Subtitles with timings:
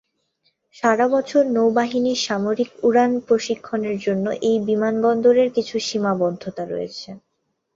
[0.75, 7.09] সারা বছর নৌবাহিনীর সামরিক উড়ান প্রশিক্ষণের জন্য এই বিমানবন্দরের কিছু সীমাবদ্ধতা রয়েছে।